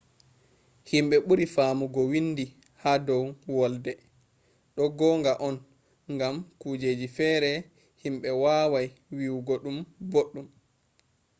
[0.89, 2.45] himɓe ɓuri faamugo windi
[2.81, 3.91] ha dow wolde.
[4.75, 5.55] ɗo gonga on
[6.19, 7.51] gam kujeji fere
[8.01, 9.77] himɓe wawai wiyugo ɗum
[10.11, 10.47] boɗɗum